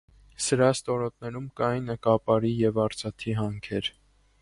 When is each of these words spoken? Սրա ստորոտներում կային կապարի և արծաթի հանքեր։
Սրա 0.45 0.69
ստորոտներում 0.77 1.45
կային 1.61 1.93
կապարի 2.09 2.57
և 2.65 2.83
արծաթի 2.89 3.39
հանքեր։ 3.45 3.97